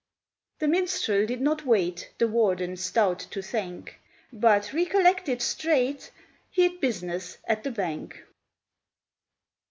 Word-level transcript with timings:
The 0.57 0.67
minstrel 0.67 1.27
did 1.27 1.41
not 1.41 1.63
wait 1.63 2.11
The 2.17 2.27
warden 2.27 2.75
stout 2.75 3.19
to 3.29 3.39
thank, 3.43 3.99
But 4.33 4.73
recollected 4.73 5.43
straight 5.43 6.09
He'd 6.49 6.81
business 6.81 7.37
at 7.47 7.61
the 7.63 7.69
Bank. 7.71 8.23